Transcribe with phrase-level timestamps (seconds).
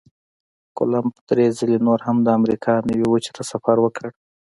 [0.77, 4.09] کولمب درې ځلې نور هم د امریکا نوي وچې ته سفر وکړ.